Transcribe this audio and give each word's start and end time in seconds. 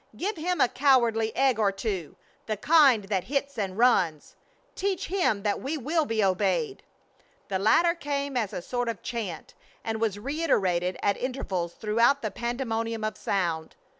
"Give 0.17 0.35
him 0.35 0.59
a 0.59 0.67
cowardly 0.67 1.31
egg 1.35 1.59
or 1.59 1.71
two 1.71 2.15
the 2.47 2.57
kind 2.57 3.03
that 3.03 3.25
hits 3.25 3.55
and 3.59 3.77
runs!" 3.77 4.35
"Teach 4.73 5.09
him 5.09 5.43
that 5.43 5.61
we 5.61 5.77
will 5.77 6.05
be 6.05 6.23
obeyed!" 6.23 6.81
The 7.49 7.59
latter 7.59 7.93
came 7.93 8.35
as 8.35 8.51
a 8.51 8.63
sort 8.63 8.89
of 8.89 9.03
chant, 9.03 9.53
and 9.83 10.01
was 10.01 10.17
reiterated 10.17 10.97
at 11.03 11.17
intervals 11.17 11.73
through 11.73 11.99
the 12.21 12.31
pandemonium 12.31 13.03
of 13.03 13.15
sound. 13.15 13.75